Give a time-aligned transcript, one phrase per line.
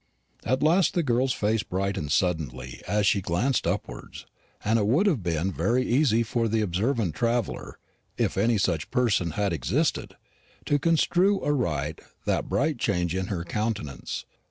[0.43, 4.25] At last the girl's face brightened suddenly as she glanced upwards;
[4.65, 7.77] and it would have been very easy for the observant traveller
[8.17, 10.15] if any such person had existed
[10.65, 14.25] to construe aright that bright change in her countenance.